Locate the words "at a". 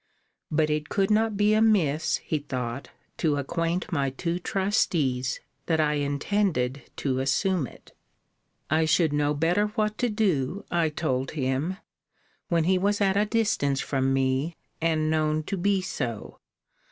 12.99-13.27